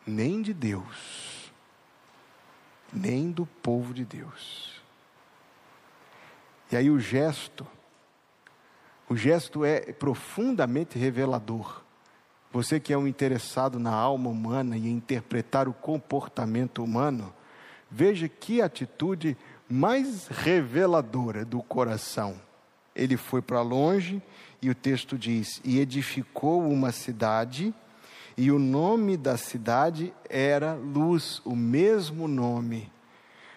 [0.05, 1.53] nem de Deus,
[2.93, 4.83] nem do povo de Deus.
[6.73, 7.65] E aí o gesto,
[9.09, 11.83] o gesto é profundamente revelador.
[12.53, 17.33] Você que é um interessado na alma humana e em interpretar o comportamento humano,
[17.91, 19.37] veja que atitude
[19.69, 22.41] mais reveladora do coração.
[22.95, 24.23] Ele foi para longe
[24.63, 27.75] e o texto diz: e edificou uma cidade
[28.37, 32.91] e o nome da cidade era Luz, o mesmo nome.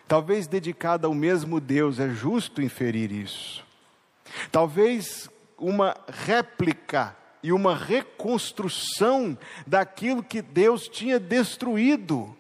[0.08, 3.66] Talvez dedicada ao mesmo Deus, é justo inferir isso.
[4.52, 12.36] Talvez uma réplica e uma reconstrução daquilo que Deus tinha destruído.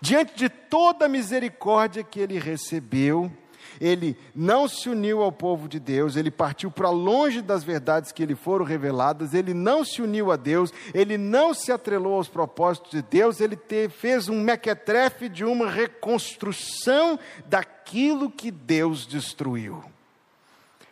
[0.00, 3.32] Diante de toda a misericórdia que ele recebeu,
[3.80, 8.24] ele não se uniu ao povo de Deus, ele partiu para longe das verdades que
[8.24, 12.90] lhe foram reveladas, ele não se uniu a Deus, ele não se atrelou aos propósitos
[12.90, 19.93] de Deus, ele te, fez um mequetrefe de uma reconstrução daquilo que Deus destruiu.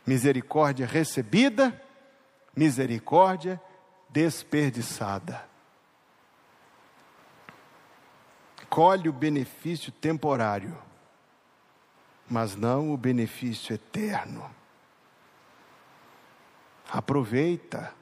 [0.07, 1.81] Misericórdia recebida,
[2.57, 3.61] misericórdia
[4.09, 5.45] desperdiçada.
[8.69, 10.77] Colhe o benefício temporário
[12.33, 14.51] mas não o benefício eterno.
[16.91, 17.93] Aproveita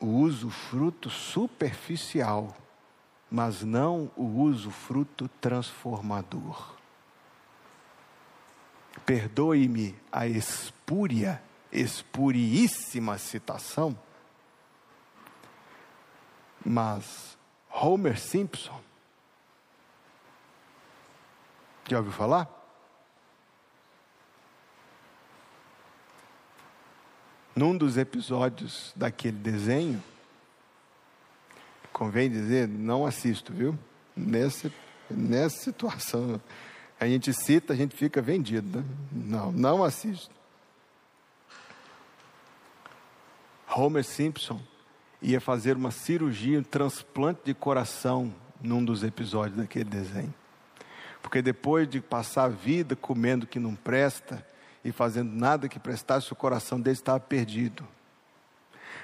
[0.00, 2.56] o uso fruto superficial,
[3.30, 6.77] mas não o uso fruto transformador.
[9.04, 13.98] Perdoe-me a espúria, espuriíssima citação,
[16.64, 17.38] mas
[17.70, 18.80] Homer Simpson,
[21.88, 22.48] já ouviu falar?
[27.56, 30.02] Num dos episódios daquele desenho,
[31.92, 33.76] convém dizer, não assisto, viu?
[34.16, 34.72] Nessa,
[35.10, 36.40] nessa situação,
[37.00, 38.78] a gente cita, a gente fica vendido.
[38.78, 38.84] Né?
[39.12, 40.34] Não, não assisto.
[43.70, 44.60] Homer Simpson
[45.22, 50.34] ia fazer uma cirurgia, um transplante de coração num dos episódios daquele desenho.
[51.22, 54.44] Porque depois de passar a vida comendo que não presta
[54.84, 57.86] e fazendo nada que prestasse, o coração dele estava perdido.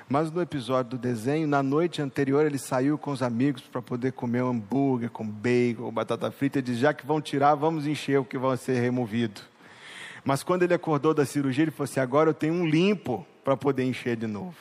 [0.09, 4.13] Mas no episódio do desenho, na noite anterior, ele saiu com os amigos para poder
[4.13, 8.19] comer um hambúrguer com bacon, batata frita, e disse: já que vão tirar, vamos encher
[8.21, 9.41] o que vai ser removido.
[10.23, 13.57] Mas quando ele acordou da cirurgia, ele falou assim: agora eu tenho um limpo para
[13.57, 14.57] poder encher de novo.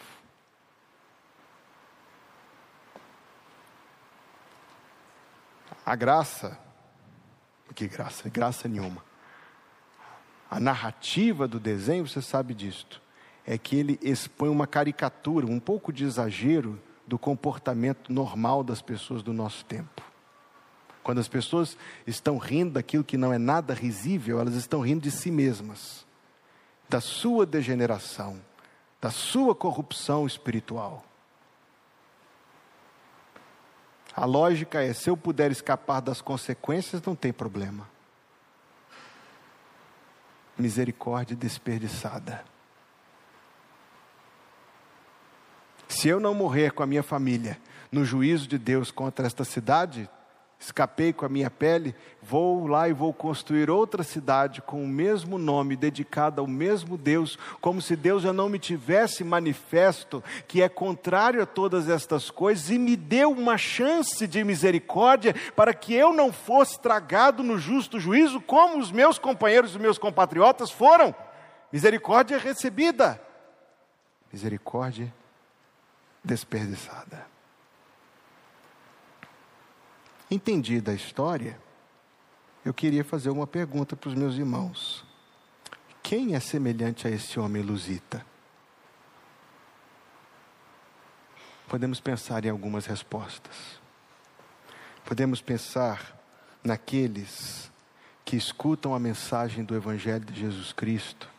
[5.85, 6.57] A graça,
[7.75, 8.29] que graça?
[8.29, 9.03] Graça nenhuma.
[10.49, 13.02] A narrativa do desenho, você sabe disto
[13.45, 19.21] é que ele expõe uma caricatura, um pouco de exagero do comportamento normal das pessoas
[19.21, 20.01] do nosso tempo.
[21.03, 21.77] Quando as pessoas
[22.07, 26.05] estão rindo daquilo que não é nada risível, elas estão rindo de si mesmas,
[26.87, 28.39] da sua degeneração,
[29.01, 31.03] da sua corrupção espiritual.
[34.15, 37.89] A lógica é: se eu puder escapar das consequências, não tem problema.
[40.57, 42.45] Misericórdia desperdiçada.
[45.93, 47.57] Se eu não morrer com a minha família
[47.91, 50.09] no juízo de Deus contra esta cidade,
[50.59, 55.37] escapei com a minha pele, vou lá e vou construir outra cidade com o mesmo
[55.37, 60.67] nome, dedicada ao mesmo Deus, como se Deus já não me tivesse manifesto que é
[60.67, 66.11] contrário a todas estas coisas e me deu uma chance de misericórdia para que eu
[66.11, 71.13] não fosse tragado no justo juízo, como os meus companheiros e meus compatriotas foram.
[71.71, 73.21] Misericórdia recebida.
[74.33, 75.13] Misericórdia
[76.23, 77.27] desperdiçada.
[80.31, 81.59] Entendida a história,
[82.63, 85.05] eu queria fazer uma pergunta para os meus irmãos.
[86.01, 88.25] Quem é semelhante a esse homem lusita?
[91.67, 93.81] Podemos pensar em algumas respostas.
[95.05, 96.17] Podemos pensar
[96.63, 97.71] naqueles
[98.23, 101.29] que escutam a mensagem do Evangelho de Jesus Cristo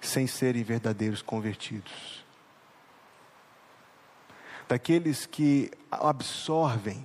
[0.00, 2.24] sem serem verdadeiros convertidos
[4.70, 7.04] daqueles que absorvem,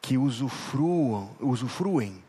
[0.00, 2.22] que usufruam, usufruem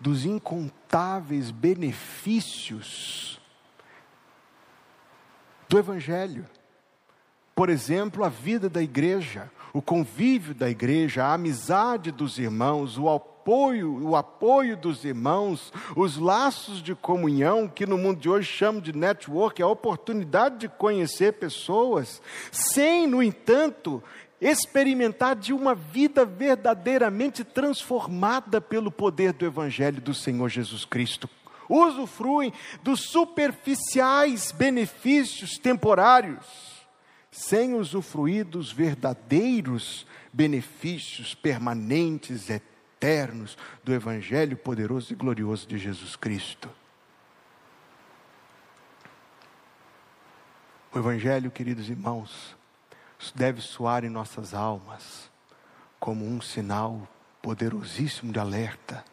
[0.00, 3.40] dos incontáveis benefícios
[5.68, 6.44] do Evangelho.
[7.56, 13.08] Por exemplo, a vida da igreja, o convívio da igreja, a amizade dos irmãos, o
[13.08, 18.78] apoio, o apoio dos irmãos, os laços de comunhão, que no mundo de hoje chamam
[18.78, 22.20] de network, a oportunidade de conhecer pessoas,
[22.52, 24.04] sem, no entanto,
[24.38, 31.26] experimentar de uma vida verdadeiramente transformada pelo poder do Evangelho do Senhor Jesus Cristo.
[31.70, 36.75] Usufruem dos superficiais benefícios temporários,
[37.36, 46.70] sem usufruir dos verdadeiros benefícios permanentes, eternos do Evangelho poderoso e glorioso de Jesus Cristo.
[50.90, 52.56] O Evangelho, queridos irmãos,
[53.34, 55.30] deve soar em nossas almas
[56.00, 57.06] como um sinal
[57.42, 59.04] poderosíssimo de alerta,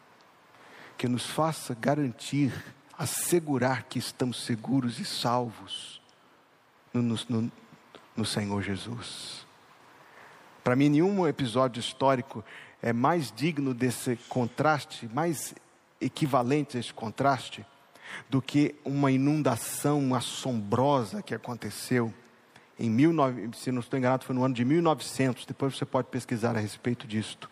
[0.96, 2.54] que nos faça garantir,
[2.96, 6.00] assegurar que estamos seguros e salvos
[6.94, 7.52] no, no,
[8.16, 9.46] no Senhor Jesus.
[10.62, 12.44] Para mim, nenhum episódio histórico
[12.82, 15.54] é mais digno desse contraste, mais
[16.00, 17.64] equivalente a esse contraste,
[18.28, 22.12] do que uma inundação assombrosa que aconteceu
[22.78, 25.46] em 19, se não estou enganado, foi no ano de 1900.
[25.46, 27.48] Depois você pode pesquisar a respeito disto.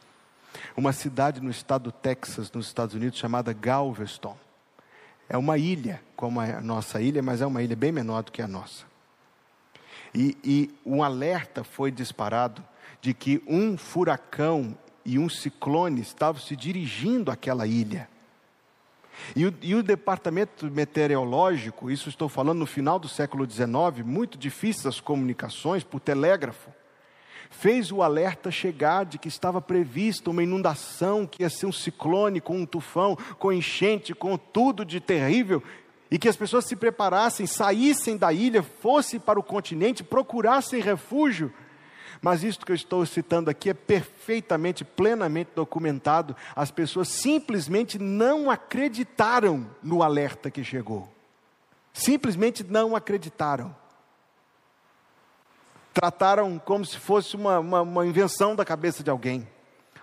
[0.77, 4.37] Uma cidade no estado do Texas, nos Estados Unidos, chamada Galveston.
[5.29, 8.43] É uma ilha, como a nossa ilha, mas é uma ilha bem menor do que
[8.43, 8.92] a nossa.
[10.15, 12.63] E, e um alerta foi disparado
[13.01, 18.09] de que um furacão e um ciclone estavam se dirigindo àquela ilha.
[19.37, 24.39] E o, e o, departamento meteorológico, isso estou falando no final do século XIX, muito
[24.39, 26.71] difíceis as comunicações por telégrafo,
[27.51, 32.41] fez o alerta chegar de que estava prevista uma inundação, que ia ser um ciclone
[32.41, 35.63] com um tufão, com enchente, com tudo de terrível,
[36.13, 41.51] e que as pessoas se preparassem, saíssem da ilha, fossem para o continente, procurassem refúgio.
[42.21, 46.37] Mas isto que eu estou citando aqui é perfeitamente, plenamente documentado.
[46.55, 51.11] As pessoas simplesmente não acreditaram no alerta que chegou.
[51.95, 53.75] Simplesmente não acreditaram.
[55.95, 59.49] Trataram como se fosse uma, uma, uma invenção da cabeça de alguém.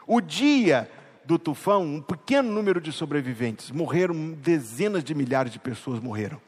[0.08, 0.90] O dia
[1.30, 6.42] do tufão, um pequeno número de sobreviventes, morreram, dezenas de milhares de pessoas morreram.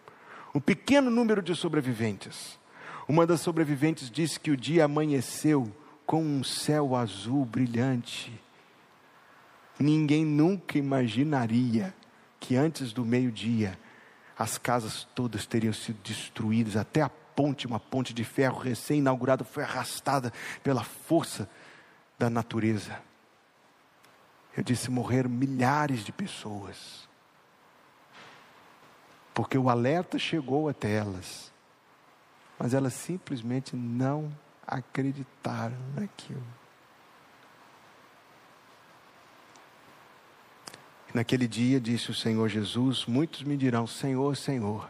[0.55, 2.57] Um pequeno número de sobreviventes.
[3.07, 5.71] Uma das sobreviventes disse que o dia amanheceu
[6.03, 8.33] com um céu azul brilhante.
[9.79, 11.93] Ninguém nunca imaginaria
[12.39, 13.77] que antes do meio-dia
[14.35, 19.61] as casas todas teriam sido destruídas, até a ponte, uma ponte de ferro recém-inaugurada, foi
[19.61, 21.47] arrastada pela força
[22.17, 23.10] da natureza.
[24.55, 27.07] Eu disse: morreram milhares de pessoas,
[29.33, 31.51] porque o alerta chegou até elas
[32.61, 34.31] mas elas simplesmente não
[34.67, 36.43] acreditaram naquilo.
[41.11, 44.87] Naquele dia, disse o Senhor Jesus: Muitos me dirão: Senhor, Senhor,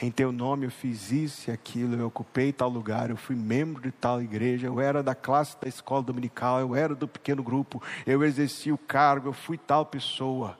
[0.00, 3.82] em teu nome eu fiz isso e aquilo, eu ocupei tal lugar, eu fui membro
[3.82, 7.82] de tal igreja, eu era da classe da escola dominical, eu era do pequeno grupo,
[8.06, 10.56] eu exerci o cargo, eu fui tal pessoa.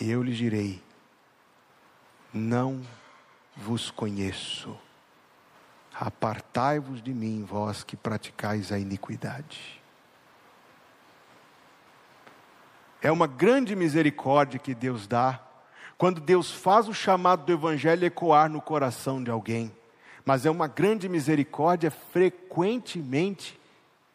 [0.00, 0.82] E eu lhes direi:
[2.32, 2.80] Não
[3.54, 4.74] vos conheço.
[5.94, 9.82] Apartai-vos de mim, vós que praticais a iniquidade.
[13.02, 15.47] É uma grande misericórdia que Deus dá
[15.98, 19.72] quando Deus faz o chamado do Evangelho ecoar no coração de alguém,
[20.24, 23.58] mas é uma grande misericórdia frequentemente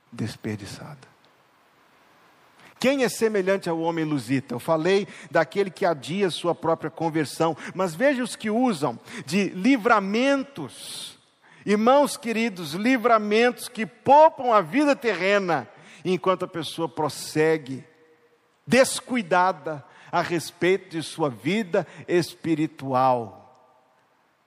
[0.09, 1.13] desperdiçada.
[2.79, 4.55] Quem é semelhante ao homem lusita?
[4.55, 11.17] Eu falei daquele que adia sua própria conversão, mas veja os que usam de livramentos.
[11.65, 15.67] Irmãos queridos, livramentos que poupam a vida terrena,
[16.03, 17.83] enquanto a pessoa prossegue
[18.65, 19.83] descuidada
[20.13, 23.39] a respeito de sua vida espiritual.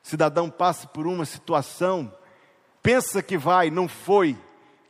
[0.01, 2.15] cidadão passa por uma situação,
[2.81, 4.39] pensa que vai, não foi,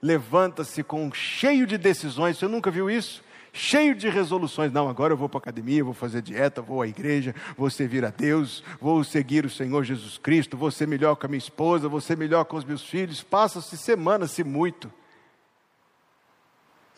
[0.03, 2.37] levanta-se com cheio de decisões.
[2.37, 3.24] Você nunca viu isso?
[3.55, 4.70] cheio de resoluções.
[4.70, 8.05] Não, agora eu vou para a academia, vou fazer dieta, vou à igreja, vou servir
[8.05, 11.89] a Deus, vou seguir o Senhor Jesus Cristo, vou ser melhor com a minha esposa,
[11.89, 13.22] vou ser melhor com os meus filhos.
[13.22, 14.93] Passa-se semanas, se muito.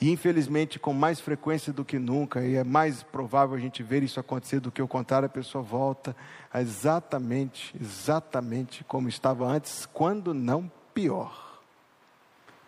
[0.00, 4.02] E infelizmente, com mais frequência do que nunca, e é mais provável a gente ver
[4.02, 6.14] isso acontecer do que o contrário, a pessoa volta
[6.54, 11.60] exatamente, exatamente como estava antes, quando não pior.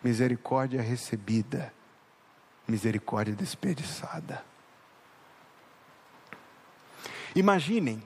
[0.03, 1.71] Misericórdia recebida
[2.71, 4.43] misericórdia desperdiçada.
[7.35, 8.01] Imaginem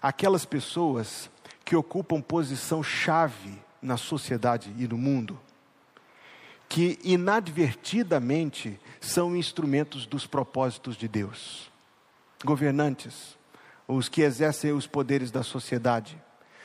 [0.00, 1.30] aquelas pessoas
[1.64, 5.38] que ocupam posição chave na sociedade e no mundo,
[6.74, 11.70] que inadvertidamente são instrumentos dos propósitos de Deus.
[12.44, 13.38] Governantes,
[13.86, 16.20] os que exercem os poderes da sociedade,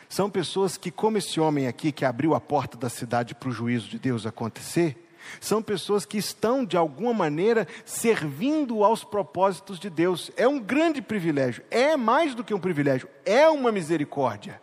[0.09, 3.51] são pessoas que, como esse homem aqui que abriu a porta da cidade para o
[3.51, 9.91] juízo de Deus acontecer, são pessoas que estão, de alguma maneira, servindo aos propósitos de
[9.91, 10.31] Deus.
[10.35, 11.63] É um grande privilégio.
[11.69, 14.59] É mais do que um privilégio, é uma misericórdia.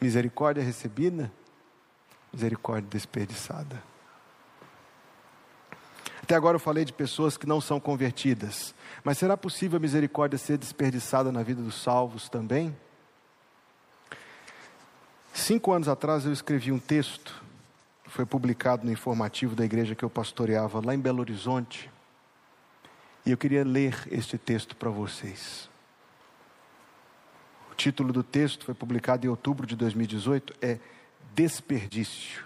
[0.00, 1.32] Misericórdia recebida,
[2.32, 3.82] misericórdia desperdiçada.
[6.22, 10.38] Até agora eu falei de pessoas que não são convertidas, mas será possível a misericórdia
[10.38, 12.76] ser desperdiçada na vida dos salvos também?
[15.32, 17.48] Cinco anos atrás eu escrevi um texto
[18.08, 21.90] foi publicado no informativo da igreja que eu pastoreava lá em Belo Horizonte.
[23.24, 25.68] E eu queria ler este texto para vocês.
[27.70, 30.78] O título do texto foi publicado em outubro de 2018 é
[31.38, 32.42] Desperdício.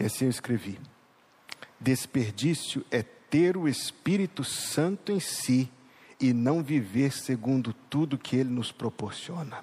[0.00, 0.80] E assim eu escrevi:
[1.78, 5.70] Desperdício é ter o Espírito Santo em si
[6.18, 9.62] e não viver segundo tudo que ele nos proporciona.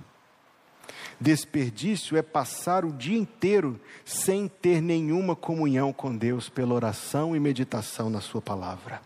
[1.19, 7.39] Desperdício é passar o dia inteiro sem ter nenhuma comunhão com Deus pela oração e
[7.39, 9.01] meditação na Sua palavra.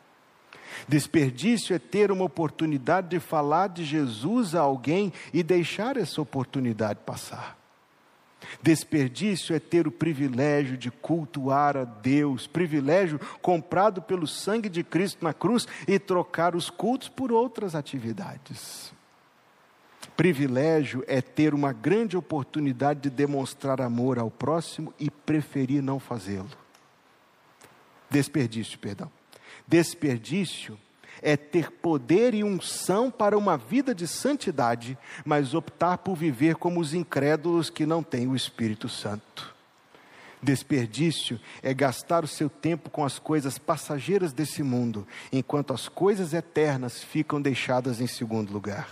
[0.86, 7.00] Desperdício é ter uma oportunidade de falar de Jesus a alguém e deixar essa oportunidade
[7.06, 7.63] passar.
[8.62, 15.24] Desperdício é ter o privilégio de cultuar a Deus, privilégio comprado pelo sangue de Cristo
[15.24, 18.94] na cruz e trocar os cultos por outras atividades.
[20.16, 26.50] Privilégio é ter uma grande oportunidade de demonstrar amor ao próximo e preferir não fazê-lo.
[28.10, 29.12] Desperdício, perdão.
[29.68, 30.78] Desperdício
[31.24, 36.80] é ter poder e unção para uma vida de santidade, mas optar por viver como
[36.80, 39.54] os incrédulos que não têm o Espírito Santo.
[40.42, 46.34] Desperdício é gastar o seu tempo com as coisas passageiras desse mundo, enquanto as coisas
[46.34, 48.90] eternas ficam deixadas em segundo lugar.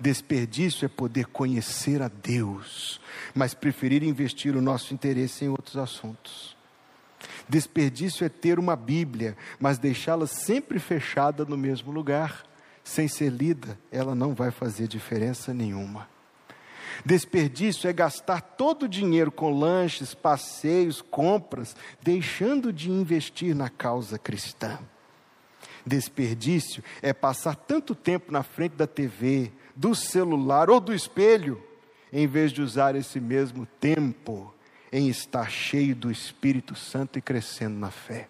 [0.00, 2.98] Desperdício é poder conhecer a Deus,
[3.34, 6.53] mas preferir investir o nosso interesse em outros assuntos.
[7.48, 12.44] Desperdício é ter uma Bíblia, mas deixá-la sempre fechada no mesmo lugar,
[12.82, 16.08] sem ser lida, ela não vai fazer diferença nenhuma.
[17.04, 24.18] Desperdício é gastar todo o dinheiro com lanches, passeios, compras, deixando de investir na causa
[24.18, 24.78] cristã.
[25.84, 31.62] Desperdício é passar tanto tempo na frente da TV, do celular ou do espelho,
[32.12, 34.53] em vez de usar esse mesmo tempo
[34.94, 38.28] em estar cheio do Espírito Santo e crescendo na fé.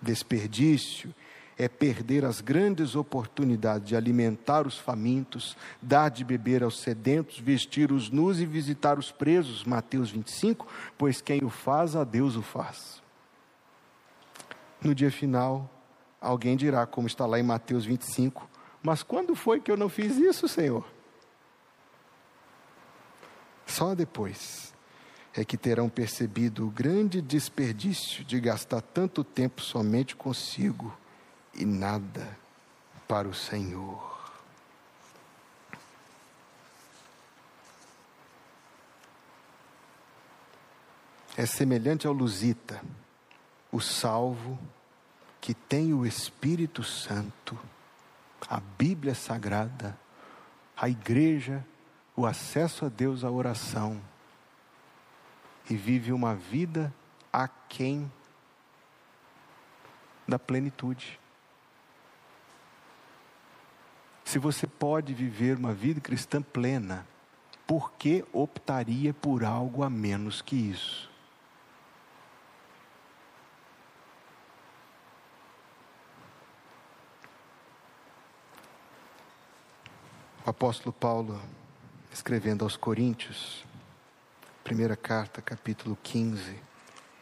[0.00, 1.12] Desperdício
[1.58, 7.90] é perder as grandes oportunidades de alimentar os famintos, dar de beber aos sedentos, vestir
[7.90, 12.42] os nus e visitar os presos, Mateus 25, pois quem o faz, a Deus o
[12.42, 13.02] faz.
[14.80, 15.68] No dia final,
[16.20, 18.48] alguém dirá, como está lá em Mateus 25,
[18.80, 20.86] mas quando foi que eu não fiz isso, Senhor?
[23.66, 24.75] Só depois
[25.36, 30.96] é que terão percebido o grande desperdício de gastar tanto tempo somente consigo
[31.54, 32.26] e nada
[33.06, 34.16] para o Senhor.
[41.36, 42.80] É semelhante ao Lusita,
[43.70, 44.58] o salvo
[45.38, 47.58] que tem o Espírito Santo,
[48.48, 49.98] a Bíblia Sagrada,
[50.74, 51.62] a igreja,
[52.16, 54.00] o acesso a Deus, a oração
[55.68, 56.92] e vive uma vida
[57.32, 58.10] aquém
[60.26, 61.18] da plenitude.
[64.24, 67.06] Se você pode viver uma vida cristã plena,
[67.66, 71.10] por que optaria por algo a menos que isso?
[80.44, 81.40] O apóstolo Paulo,
[82.12, 83.64] escrevendo aos Coríntios,
[84.66, 86.60] Primeira carta, capítulo 15,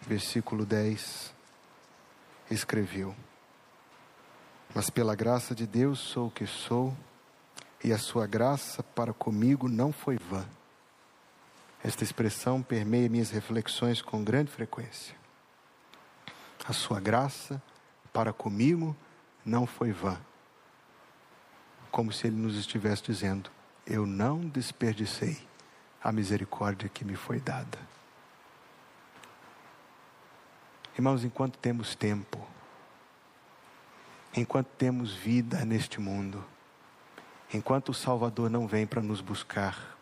[0.00, 1.30] versículo 10,
[2.50, 3.14] escreveu:
[4.74, 6.96] Mas pela graça de Deus sou o que sou,
[7.84, 10.48] e a sua graça para comigo não foi vã.
[11.84, 15.14] Esta expressão permeia minhas reflexões com grande frequência.
[16.66, 17.62] A sua graça
[18.10, 18.96] para comigo
[19.44, 20.18] não foi vã.
[21.90, 23.50] Como se ele nos estivesse dizendo:
[23.86, 25.46] Eu não desperdicei
[26.04, 27.78] a misericórdia que me foi dada.
[30.94, 32.46] Irmãos, enquanto temos tempo,
[34.36, 36.44] enquanto temos vida neste mundo,
[37.54, 39.96] enquanto o Salvador não vem para nos buscar,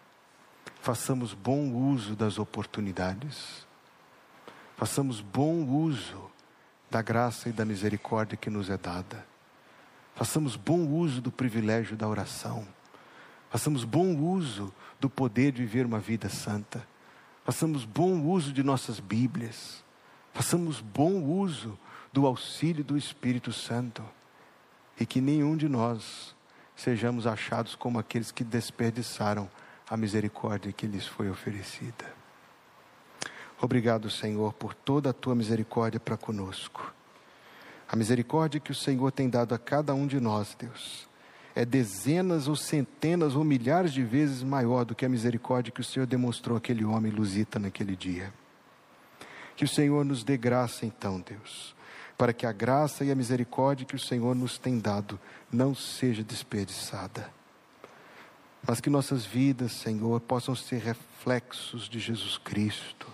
[0.81, 3.65] façamos bom uso das oportunidades,
[4.77, 6.29] façamos bom uso
[6.91, 9.25] da graça e da misericórdia que nos é dada,
[10.17, 12.67] façamos bom uso do privilégio da oração
[13.53, 16.89] façamos bom uso do poder de viver uma vida santa,
[17.45, 19.85] façamos bom uso de nossas Bíblias,
[20.33, 21.79] façamos bom uso
[22.11, 24.03] do auxílio do Espírito Santo
[24.99, 26.35] e que nenhum de nós
[26.75, 29.51] sejamos achados como aqueles que desperdiçaram
[29.87, 32.11] a misericórdia que lhes foi oferecida.
[33.61, 36.91] Obrigado, Senhor, por toda a tua misericórdia para conosco.
[37.87, 41.12] A misericórdia que o Senhor tem dado a cada um de nós, Deus
[41.55, 45.85] é dezenas ou centenas ou milhares de vezes maior do que a misericórdia que o
[45.85, 48.33] Senhor demonstrou àquele homem lusita naquele dia.
[49.55, 51.75] Que o Senhor nos dê graça, então, Deus,
[52.17, 55.21] para que a graça e a misericórdia que o Senhor nos tem dado
[55.53, 57.31] não seja desperdiçada.
[58.67, 63.09] Mas que nossas vidas, Senhor, possam ser reflexos de Jesus Cristo.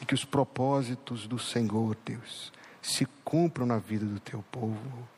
[0.00, 2.52] E que os propósitos do Senhor, Deus,
[2.82, 5.13] se cumpram na vida do teu povo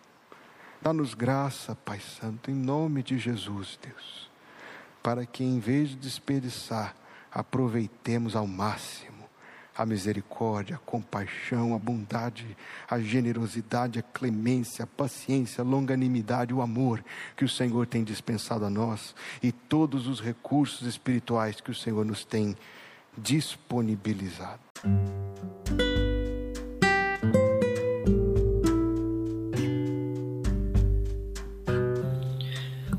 [0.87, 4.31] Dá-nos graça, Pai Santo, em nome de Jesus, Deus,
[5.03, 6.95] para que em vez de desperdiçar,
[7.29, 9.29] aproveitemos ao máximo
[9.77, 12.57] a misericórdia, a compaixão, a bondade,
[12.89, 17.05] a generosidade, a clemência, a paciência, a longanimidade, o amor
[17.37, 19.13] que o Senhor tem dispensado a nós
[19.43, 22.57] e todos os recursos espirituais que o Senhor nos tem
[23.19, 24.61] disponibilizado.